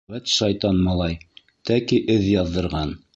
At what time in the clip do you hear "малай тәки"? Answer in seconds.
0.87-2.03